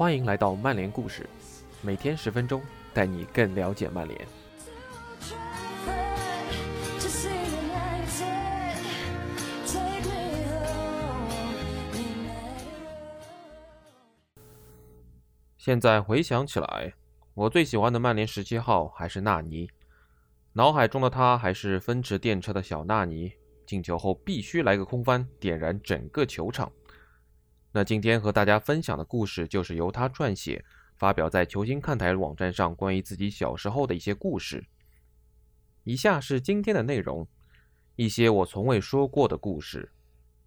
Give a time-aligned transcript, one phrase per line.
[0.00, 1.28] 欢迎来到曼联故事，
[1.82, 2.62] 每天十分钟，
[2.94, 4.18] 带你更了解曼联。
[15.58, 16.94] 现在回想起来，
[17.34, 19.68] 我最喜欢的曼联十七号还是纳尼，
[20.54, 23.30] 脑海中的他还是风驰电车的小纳尼。
[23.66, 26.72] 进球后必须来个空翻，点燃整个球场。
[27.72, 30.64] 那今天和大家分享的故事，就是由他撰写、
[30.96, 34.66] 发表在球星看台网站上关于自己小时候的一些故事。
[35.84, 37.26] 以下是今天的内容：
[37.96, 39.92] 一些我从未说过的故事。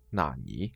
[0.09, 0.73] 纳尼？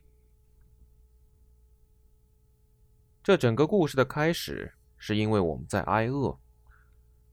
[3.22, 6.38] 这整个故事的开始，是因为我们在挨饿。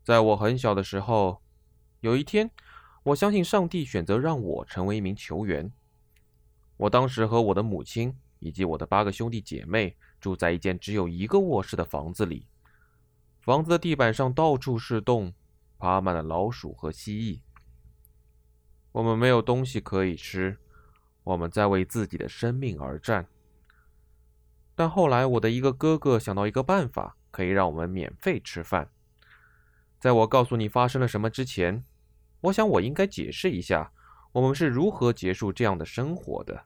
[0.03, 1.41] 在我很小的时候，
[2.01, 2.51] 有一天。
[3.05, 5.71] 我相信上帝选择让我成为一名球员。
[6.75, 12.45] 我当时和我的母亲以及我的八个兄弟姐妹住在一间只有一个卧室的房子里。
[13.41, 15.33] 房子的地板上到处是洞，
[15.79, 17.41] 爬满了老鼠和蜥蜴。
[18.91, 20.59] 我们没有东西可以吃，
[21.23, 23.27] 我们在为自己的生命而战。
[24.75, 28.91] 但后来，我的一个哥哥想到一个办法，可以让我们免费吃饭。
[29.99, 31.83] 在我告诉你发生了什么之前。
[32.41, 33.91] 我想，我应该解释一下，
[34.33, 36.65] 我们是如何结束这样的生活的。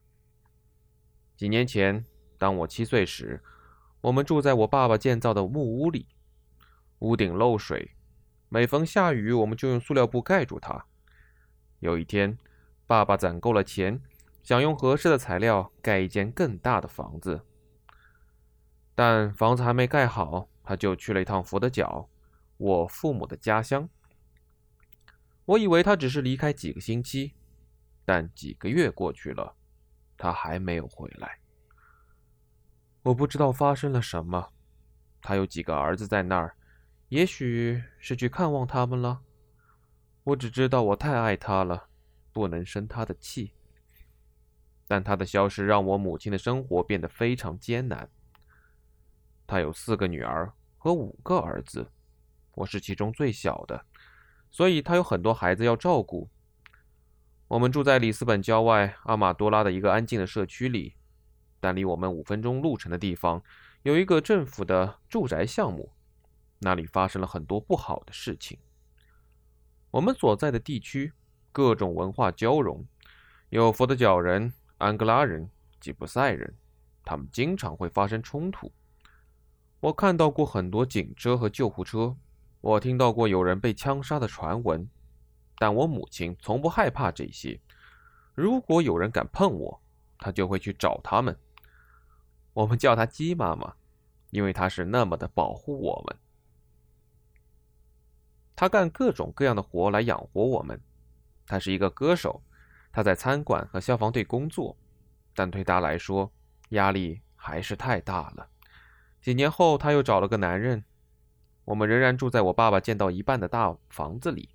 [1.40, 2.04] 几年前，
[2.38, 3.42] 当我七岁时，
[4.02, 6.06] 我们住在我爸爸建造的木屋里，
[7.00, 7.96] 屋顶漏水，
[8.50, 10.86] 每逢下雨，我们就用塑料布盖住它。
[11.80, 12.38] 有一天，
[12.86, 14.02] 爸爸攒够了钱，
[14.44, 17.40] 想用合适的材料盖一间更大的房子，
[18.94, 22.10] 但房子还没盖好，他就去了一趟佛得角，
[22.58, 23.88] 我父母的家乡。
[25.46, 27.32] 我以为他只是离开几个星期，
[28.04, 29.56] 但几个月过去了，
[30.20, 31.40] 他还没有回来。
[33.02, 34.52] 我不知道发生了什么。
[35.22, 36.56] 他有几个儿子在那儿，
[37.08, 39.22] 也许是去看望他们了。
[40.24, 41.88] 我只知道我太爱他了，
[42.32, 43.54] 不能生他的气。
[44.88, 48.10] 但他的消失让我母亲的生活变得非常艰难。
[49.48, 51.90] 他有四个女儿和五个儿子，
[52.56, 53.86] 我是其中最小的。
[54.52, 56.30] 所以他有很多孩子要照顾。
[57.50, 60.94] 我们住在里斯本郊外阿马多拉的一个安静的社区里，
[61.60, 63.42] 但离我们五分钟路程的地方
[63.82, 65.92] 有一个政府的住宅项目，
[66.60, 68.60] 那里发生了很多不好的事情。
[69.90, 71.12] 我们所在的地区
[71.52, 72.86] 各种文化交融，
[73.50, 75.50] 有佛得角人、安哥拉人、
[75.80, 76.56] 吉普赛人，
[77.04, 78.72] 他们经常会发生冲突。
[79.80, 82.16] 我看到过很多警车和救护车。
[82.62, 84.88] 我听到过有人被枪杀的传闻，
[85.60, 87.60] 但我母亲从不害怕这些。
[88.34, 89.82] 如果有人敢碰我，
[90.18, 91.38] 她就会去找他们。
[92.54, 93.74] 我们叫她鸡妈妈，
[94.32, 96.18] 因为她是那么的保护我们。
[98.56, 100.80] 她干各种各样的活来养活我们。
[101.46, 102.42] 她是一个歌手，
[102.92, 104.78] 她在餐馆和消防队工作，
[105.36, 106.32] 但对她来说，
[106.70, 108.48] 压力还是太大了。
[109.22, 110.84] 几年后，她又找了个男人。
[111.66, 114.50] 我们仍然住在我爸爸建到一半的大房子里，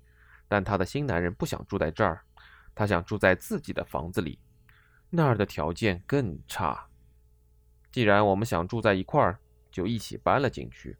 [0.55, 2.23] 但他的新男人不想住在这儿，
[2.73, 4.39] 他想住在自己的房子里，
[5.09, 6.87] 那儿的条件更差。
[7.91, 9.37] 既然我们想住在一块儿，
[9.69, 10.97] 就一起搬了进去。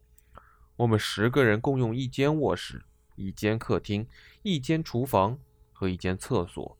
[0.76, 2.84] 我们十个人共用一间卧室、
[3.14, 4.06] 一间客厅、
[4.42, 5.38] 一间厨房
[5.72, 6.76] 和一间厕所，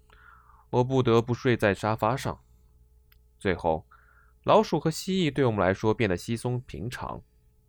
[0.68, 2.38] 我不得不睡在沙发上。
[3.38, 3.86] 最后，
[4.42, 7.22] 老鼠和蜥蜴对我们来说变得稀松平常。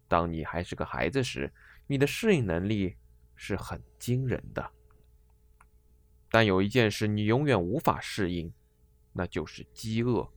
[0.09, 1.49] 当你还是个孩子时，
[1.87, 2.97] 你的适应能力
[3.37, 4.69] 是很惊人的。
[6.29, 8.53] 但有一件事你永远无法适应，
[9.13, 10.29] 那就是饥饿。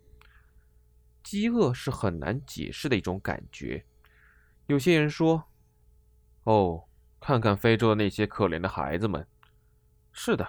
[1.23, 3.85] 饥饿是很难解释的一种感觉。
[4.67, 5.45] 有些人说
[6.45, 6.85] ：“哦，
[7.21, 9.27] 看看非洲的那些可怜的孩子们。”
[10.13, 10.49] 是的，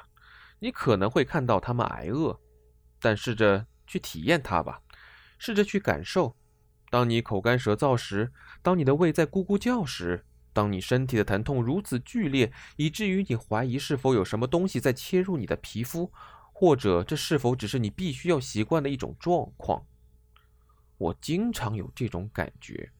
[0.59, 2.40] 你可能会看到他们挨饿，
[3.00, 4.82] 但试着去体验它吧，
[5.37, 6.35] 试着去感受。
[6.90, 16.11] 当你口干舌燥时，当你的胃在咕咕叫时，当你身体的疼痛如此剧烈，以至于你怀疑是否有什么东西在切入你的皮肤，
[16.51, 19.85] 或者这是否只是你必须要习惯的一种状况？
[20.97, 22.91] 我经常有这种感觉。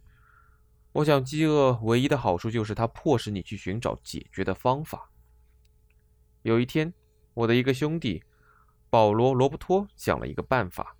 [0.94, 5.09] 我想，饥饿唯一的好处就是它迫使你去寻找解决的方法。
[6.42, 6.94] 有一天，
[7.33, 8.24] 我的一个兄弟
[8.89, 10.98] 保罗·罗伯托想了一个办法。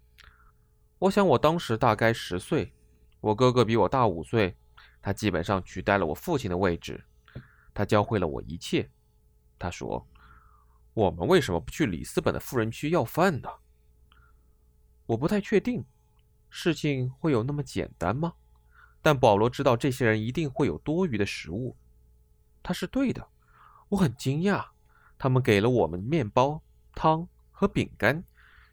[1.00, 2.74] 我想，我当时大概十岁。
[3.20, 4.56] 我哥哥比我大五岁，
[5.02, 7.04] 他基本上取代了我父亲的位置。
[7.74, 8.90] 他教会了我一切。
[9.58, 10.08] 他说
[10.94, 13.50] ：“我们为什么不去里斯本的富人区要饭呢？”
[15.08, 15.84] 我不太确定，
[16.50, 18.34] 事情会有那么简单吗？
[19.02, 21.76] 但保罗知道这些人一定会有多余的食物。
[22.62, 23.28] 他是对的，
[23.90, 24.66] 我很惊讶。
[25.18, 26.62] 他们给了我们面包、
[26.94, 28.24] 汤和饼干，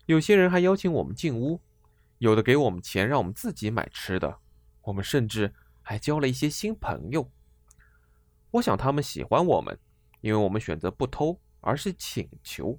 [0.06, 1.60] 有些人还邀请我们进屋，
[2.18, 4.38] 有的给我们钱让我们自己买吃的。
[4.82, 5.54] 我们甚至
[5.88, 7.32] 还交了一些新朋友。
[8.50, 9.78] 我想他们喜欢我们，
[10.20, 12.78] 因为我们选择不偷，而是请求。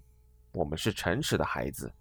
[0.52, 1.92] 我们是诚实的孩子。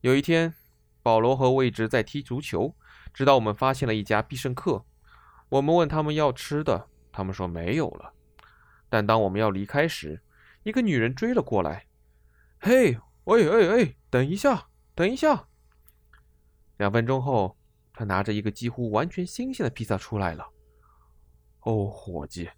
[0.00, 0.54] 有一天，
[1.02, 2.74] 保罗和我一直在踢足球，
[3.12, 4.86] 直到我们发现了一家必胜客。
[5.50, 8.14] 我们问他们要吃的，他们说没有了。
[8.88, 10.22] 但当我们要离开时，
[10.62, 11.88] 一个女人追了过来。
[12.58, 15.46] “嘿，喂，哎哎，等一下，等一下！”
[16.78, 17.58] 两分钟后，
[17.96, 20.46] 他拿着一个几乎完全新鲜的披萨出来了。
[21.60, 22.50] 哦，伙计，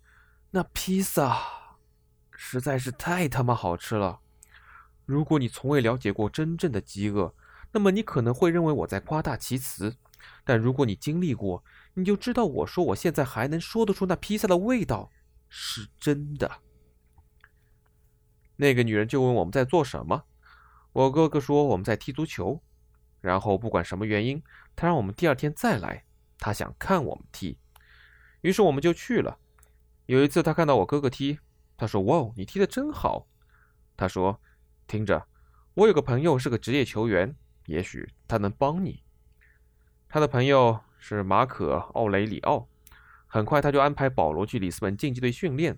[0.51, 1.39] 那披萨
[2.33, 4.19] 实在是太他妈好吃了！
[5.07, 7.33] 如果你从未了解过真正的饥饿，
[7.71, 9.91] 那么你可能会认为我在夸大其词；
[10.45, 11.63] 但如果你经历过，
[11.95, 15.09] 你就知道我说我现在还能说得出那披萨的味道
[15.49, 16.51] 是真的。
[18.57, 20.25] 那个女人就问我们在做什么，
[20.93, 22.61] 我哥哥说我们在踢足球，
[23.21, 24.43] 然后不管什么原因，
[24.81, 26.05] 他让我们第二天再来，
[26.39, 27.59] 他想看我们踢，
[28.43, 29.37] 于是我们就去了。
[30.07, 31.41] 有一次他看到我哥哥踢，
[31.77, 33.27] 他说：“哇，你踢得真好。”
[33.97, 34.41] 他说。
[34.87, 35.27] 听着，
[35.75, 37.35] 我有个朋友是个职业球员，
[37.67, 39.03] 也许他能帮你。
[40.09, 42.67] 他的朋友是马可·奥雷里奥。
[43.27, 45.77] 很快他就安排保罗去里斯本竞技队训练。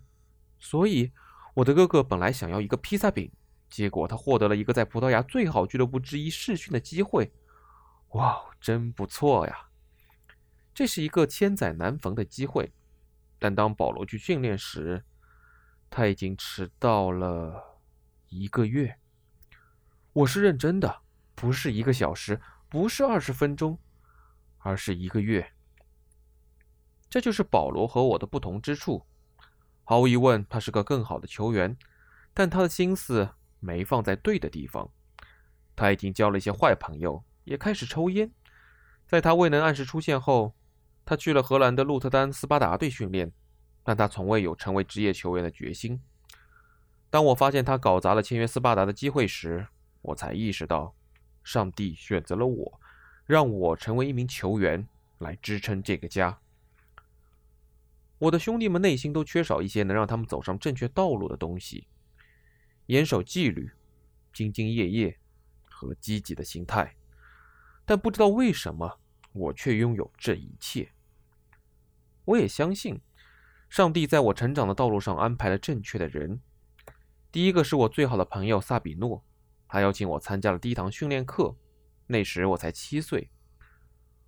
[0.61, 1.11] 所以，
[1.55, 3.33] 我的哥哥本来想要一个披萨饼，
[3.69, 7.33] 结果他获得了一个在葡萄牙最好俱乐部之一试训的机会。
[8.11, 9.69] 哇，真不错呀！
[10.75, 12.73] 这是一个千载难逢的机会。
[13.39, 15.05] 但当保罗去训练时，
[15.89, 17.81] 他已经迟到了
[18.29, 18.99] 一个月。
[20.13, 21.03] 我是认真的，
[21.35, 23.79] 不是一个小时，不是二十分钟，
[24.59, 25.53] 而是一个月。
[27.09, 29.07] 这就是保罗和我的不同之处。
[29.85, 31.77] 毫无疑问，他是个更好的球员，
[32.35, 33.31] 但他的心思
[33.61, 34.91] 没放在对的地方。
[35.77, 38.31] 他已经交了一些坏朋友，也开始抽烟。
[39.09, 40.55] 在他未能按时出现后，
[41.05, 43.33] 他去了荷兰的鹿特丹斯巴达队训练，
[43.83, 46.01] 但他从未有成为职业球员的决心。
[47.11, 49.67] 当我发现他搞砸了签约斯巴达的机会时，
[50.01, 50.95] 我才意识到，
[51.43, 52.81] 上帝选择了我，
[53.27, 54.87] 让我成为一名球员
[55.19, 56.39] 来支撑这个家。
[58.19, 61.89] 我的兄弟们内心都缺少一些能让他们走上正确道路的东西：
[62.87, 63.73] 严守纪律、
[64.33, 65.19] 兢兢业业
[65.65, 66.95] 和积极的心态。
[67.91, 69.01] 但不知道为什么，
[69.33, 70.93] 我却拥有这一切。
[72.25, 73.01] 我也相信，
[73.69, 76.41] 上帝在我成长的道路上安排了正确的人。
[77.33, 79.25] 第一个是我最好的朋友萨比诺。
[79.67, 81.57] 他邀请我参加了第一堂训练课，
[82.07, 83.33] 那时我才七岁。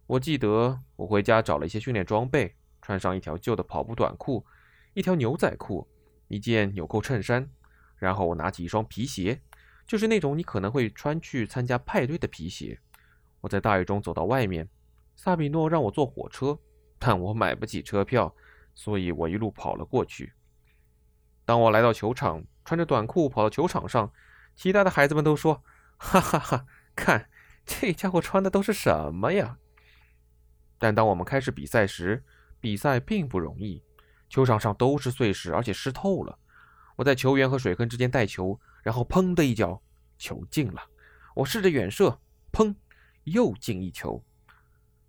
[0.08, 4.44] 我记得我回家找了一些训练装备，穿上一条旧的跑步短裤，
[4.92, 5.88] 一条牛仔裤，
[6.26, 7.48] 一件纽扣衬衫，
[7.94, 9.40] 然后我拿起一双皮鞋，
[9.86, 12.80] 就是那种你可能会穿去参加派对的皮鞋。
[13.42, 14.66] 我在大雨中走到外面，
[15.14, 16.58] 萨比诺让我坐火车，
[16.98, 18.34] 但我买不起车票，
[18.74, 20.32] 所以我一路跑了过去。
[21.44, 24.10] 当我来到球场，穿着短裤跑到球场上。
[24.54, 25.62] 其他的孩子们都说
[25.96, 27.30] ：“哈哈哈，看
[27.64, 29.56] 这家伙穿的都是什么呀？”
[30.78, 32.22] 但当我们开始比赛时，
[32.60, 33.82] 比赛并不容易。
[34.28, 36.38] 球场上都是碎石，而且湿透了。
[36.96, 39.82] 我在球员和水坑之间带球，然后砰的一脚，
[40.18, 40.82] 球进了。
[41.34, 42.20] 我试着远射，
[42.52, 42.74] 砰，
[43.24, 44.22] 又进一球。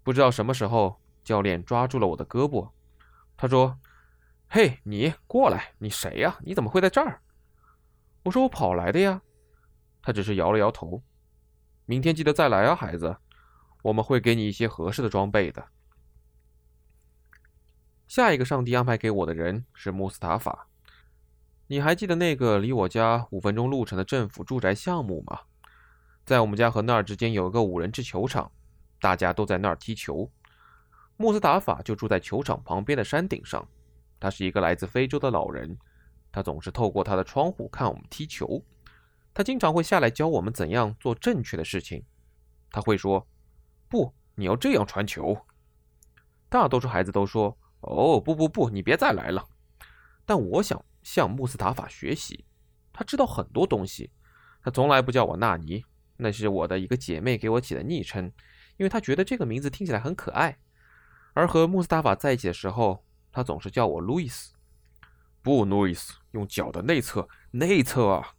[0.04, 2.70] 不知道什么时候，教练抓住了我的胳膊，
[3.38, 3.80] 他说
[4.50, 6.38] ：“嘿，你过来，你谁呀？
[6.42, 7.22] 你怎么会在这儿？”
[8.24, 9.22] 我说：“我跑来的呀。”
[10.02, 11.02] 他只是摇了摇头。
[11.86, 13.18] 明天记得再来啊，孩子，
[13.82, 15.66] 我们会给你一些合适的装备的。
[18.08, 20.68] 下一个上帝安排给我的人是穆斯塔法。
[21.68, 25.40] 你还记得那个离我家五分钟路程的政府住宅项目吗？
[26.26, 28.52] 在我们家和那儿之间有一个五人制球场，
[29.00, 30.32] 大家都在那儿踢球。
[31.18, 33.68] 穆斯塔法就住在球场旁边的山顶上。
[34.20, 35.78] 他是一个来自非洲的老人，
[36.32, 38.64] 他总是透过他的窗户看我们踢球。
[39.34, 42.06] 他经常会下来教我们怎样做正确的事情。
[42.72, 43.28] 他会说
[43.90, 45.38] ：“不，你要这样传球。”
[46.48, 49.46] 大多数孩子都说：“哦，不不不，你别再来了。”
[50.26, 52.46] 但我想向穆斯塔法学习。
[52.94, 54.10] 他知道很多东西。
[54.64, 55.84] 他从来不叫我纳尼，
[56.24, 58.32] 那是我的一个姐妹给我起的昵称，
[58.78, 60.58] 因为她觉得这个名字听起来很可爱。
[61.34, 64.54] 而和穆斯塔法在一起的时候，他总是叫我路易斯。
[65.42, 68.36] 不，路易斯，用脚的内侧，内侧啊。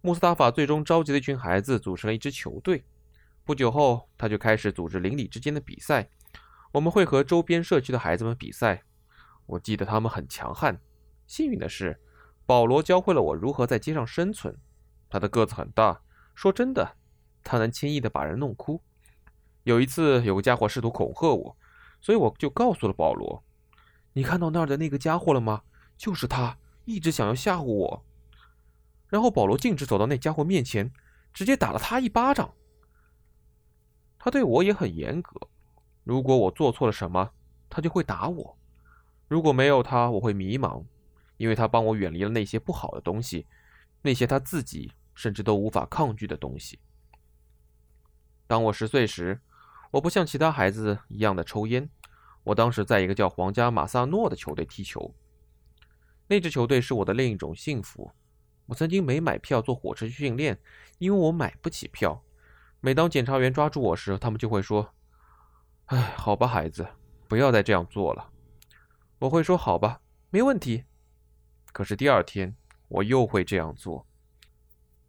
[0.00, 2.84] 穆斯塔法最终召集了一群孩子，组成了一支球队。
[3.44, 6.08] 不久后，他就开始组织邻里之间的比赛。
[6.72, 8.84] 我们会和周边社区的孩子们比赛。
[9.46, 10.80] 我记得他们很强悍。
[11.26, 12.00] 幸运的是，
[12.46, 14.56] 保罗教会了我如何在街上生存。
[15.10, 16.00] 他的个子很大，
[16.38, 16.94] 说真的，
[17.42, 18.80] 他能轻易的把人弄哭。
[19.64, 21.56] 有一次，有个家伙试图恐吓我，
[22.00, 23.42] 所以我就告诉了保罗
[24.14, 25.62] ：“你看到那儿的那个家伙了吗？
[25.96, 28.04] 就是他，一直想要吓唬我。”
[29.10, 30.92] 然后保罗径直走到那家伙面前，
[31.32, 32.54] 直接打了他一巴掌。
[34.16, 35.40] 他对我也很严格，
[36.04, 37.32] 如果我做错了什么，
[37.68, 38.56] 他就会打我；
[39.26, 40.84] 如果没有他，我会迷茫，
[41.36, 43.48] 因为他帮我远离了那些不好的东西，
[44.02, 46.78] 那些他自己甚至都无法抗拒的东西。
[48.46, 49.40] 当我十岁时，
[49.90, 51.90] 我不像其他孩子一样的抽烟。
[52.44, 55.12] 我当时在一个叫皇家马萨诺的球队踢球，
[56.28, 58.12] 那支球队是我的另一种幸福。
[58.66, 60.56] 我曾经没买票坐火车去训练，
[60.98, 62.22] 因为我买不起票。
[62.80, 64.94] 每当检察员抓住我时，他们就会说
[65.86, 66.86] ：“哎，好吧，孩子，
[67.26, 68.30] 不要再这样做了。”
[69.18, 70.84] 我会说：“好吧，没问题。”
[71.72, 72.54] 可是第二天
[72.86, 74.06] 我又会这样做。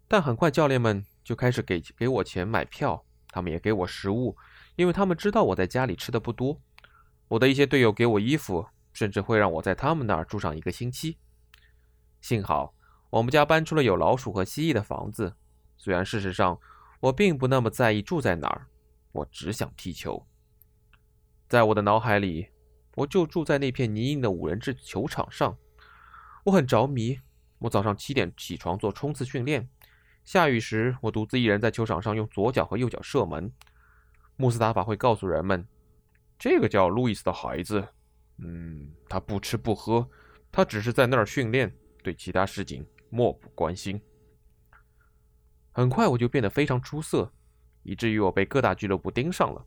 [0.10, 4.36] 但很快教练们就开始给给我钱买票，他们也给我食物，
[4.75, 6.60] 因为他们知道我在家里吃的不多。
[7.30, 11.18] 我的一些队友给我衣服，甚至会让我在他们那儿住上一个星期。
[12.20, 12.74] 幸好
[13.12, 15.36] 我们家搬出了有老鼠和蜥蜴的房子，
[15.78, 16.60] 虽然事实上。
[17.01, 18.68] 我并不那么在意住在哪儿，
[19.13, 20.28] 我只想踢球。
[21.48, 22.50] 在我的脑海里，
[22.96, 25.58] 我就住在那片泥泞的五人制球场上。
[26.44, 27.18] 我很着迷。
[27.60, 29.70] 我早上七点起床做冲刺训练，
[30.30, 33.52] 下雨时我独自一人在球场上用左脚和右脚射门。
[34.36, 35.68] 穆斯塔法会告诉人们，
[36.38, 37.84] 这个叫路易斯的孩子，
[38.38, 40.08] 嗯，他不吃不喝，
[40.52, 44.00] 他只是在那儿训练，对其他事情漠不关心。
[45.72, 47.34] 很快我就变得非常出色，
[47.82, 49.66] 以至于我被各大俱乐部盯上了。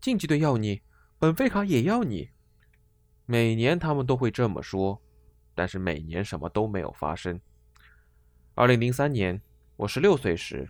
[0.00, 0.80] 竞技队要你，
[1.18, 2.30] 本菲卡也要你。
[3.26, 5.02] 每年他们都会这么说，
[5.56, 7.40] 但是每年什么都没有发生。
[8.60, 9.40] 二零零三年，
[9.74, 10.68] 我十六岁时，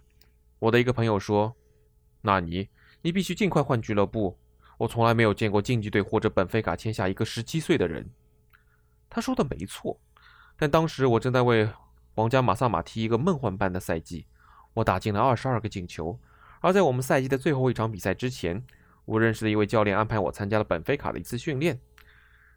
[0.61, 1.56] 我的一个朋友说
[2.23, 2.68] ：“纳尼，
[3.02, 4.38] 你必须尽快换俱乐部。”
[4.78, 8.09] 我从来没有见过竞技队或者本菲卡签下一个十七岁的人。
[9.09, 9.99] 他说的没错，
[10.56, 11.68] 但当时我正在为。
[12.14, 14.25] 皇家马萨马踢一个梦幻般的赛季，
[14.75, 16.16] 我打进了二十二个进球。
[16.61, 18.64] 而在我们赛季的最后一场比赛之前，
[19.04, 21.80] 我认识的一位教练安排我参加了本菲卡的一次训练。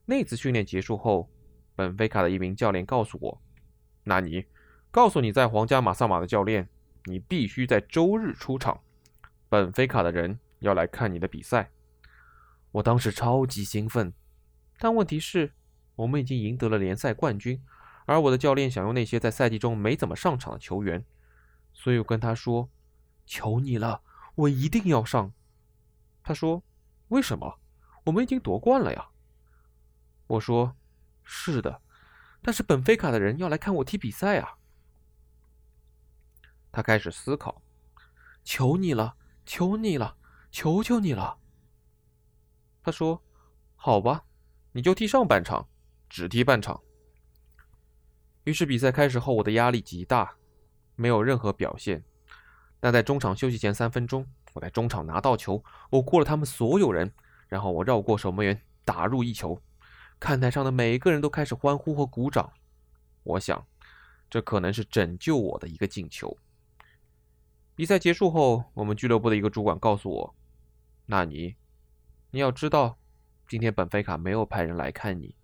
[0.05, 1.27] 那次训练结束后，
[1.75, 3.41] 本菲卡的一名教练告诉我
[4.05, 4.45] ：“纳尼，
[4.93, 6.69] 告诉你在皇家马萨马的教练，
[7.05, 8.79] 你必须在周日出场。
[9.49, 11.71] 本菲卡的人要来看你的比赛。”
[12.73, 14.13] 我当时超级兴奋，
[14.77, 15.51] 但问题是，
[15.95, 17.59] 我们已经赢得了联赛冠军。
[18.05, 21.03] 而我的教练想用那些在赛季中没怎么上场的球员，
[21.73, 22.69] 所以我跟他说
[23.25, 24.03] ：“求你了，
[24.35, 25.33] 我一定要上。”
[26.21, 26.61] 他说
[27.09, 27.57] ：“为什么？
[28.03, 29.07] 我们已经夺冠了呀。”
[30.27, 30.75] 我说
[31.25, 31.81] ：“是的，
[32.43, 34.57] 但是本菲卡的人要来看我踢比赛啊。”
[36.73, 37.61] 他开始思考
[38.43, 39.15] ：“求你了，
[39.45, 40.17] 求你了，
[40.51, 41.37] 求求你了。”
[42.81, 43.23] 他说
[43.77, 44.25] ：“好吧，
[44.71, 45.69] 你就踢上半场，
[46.09, 46.81] 只踢半场。”
[48.45, 50.35] 于是比赛开始后，我的压力极大，
[50.95, 52.03] 没有任何表现。
[52.79, 57.13] 但在中场休息前三分钟，我在中场拿到球，我过了他们所有人，
[57.47, 59.61] 然后我绕过守门员，打入一球。
[60.19, 62.51] 看台上的每一个人都开始欢呼和鼓掌。
[63.21, 63.63] 我想，
[64.27, 66.35] 这可能是拯救我的一个进球。
[67.75, 70.35] 比赛结束后，我们俱乐部的一个主管告诉我
[71.07, 71.55] ：“纳尼，
[72.29, 72.99] 你要知道，
[73.47, 75.35] 今天本菲卡没有派人来看你。”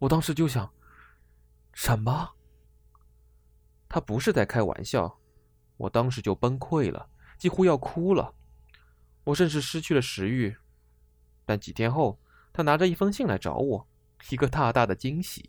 [0.00, 0.68] 我当时就想。
[1.72, 2.30] 什么？
[3.88, 5.20] 他不是在开玩笑，
[5.76, 8.34] 我当时就崩溃了，几乎要哭了，
[9.22, 10.56] 我甚至失去了食欲。
[11.46, 12.18] 但几天后，
[12.52, 13.86] 他拿着一封信来找我，
[14.30, 15.48] 一个大大的惊喜，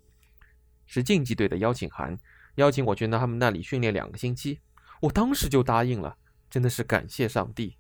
[0.86, 2.16] 是竞技队的邀请函，
[2.56, 4.60] 邀请我去他们那里训练两个星期。
[5.02, 6.18] 我当时就答应了，
[6.50, 7.78] 真的是感谢上帝。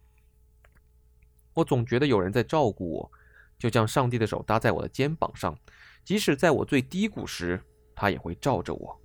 [1.53, 3.11] 我总觉得有人在照顾我，
[3.57, 5.57] 就像上帝的手搭在我的肩膀上，
[6.03, 7.61] 即使在我最低谷时。
[8.01, 8.97] 他也会罩着我。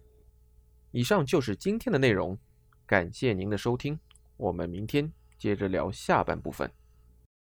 [0.92, 2.38] 以上就是今天的内容，
[2.86, 3.98] 感谢您的收听，
[4.36, 6.70] 我们明天接着聊下半部分。